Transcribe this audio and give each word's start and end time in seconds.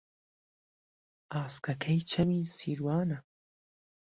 ئاسکهکهی 1.31 1.99
چهمی 2.09 2.45
سیروانه 2.45 3.19